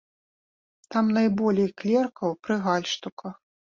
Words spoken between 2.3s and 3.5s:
пры гальштуках.